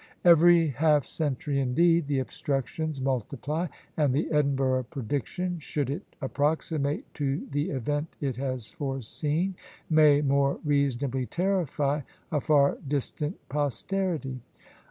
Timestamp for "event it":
7.69-8.37